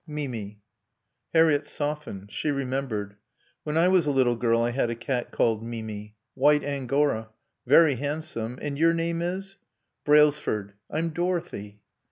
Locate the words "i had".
4.63-4.89